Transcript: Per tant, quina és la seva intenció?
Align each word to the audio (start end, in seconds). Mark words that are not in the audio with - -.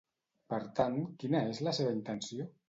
Per 0.53 0.59
tant, 0.79 0.97
quina 1.25 1.43
és 1.51 1.61
la 1.69 1.75
seva 1.81 1.93
intenció? 1.99 2.51